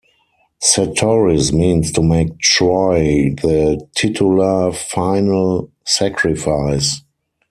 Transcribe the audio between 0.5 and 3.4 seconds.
Satoris means to make Troy